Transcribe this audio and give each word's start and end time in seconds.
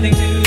nothing 0.00 0.14
to 0.14 0.37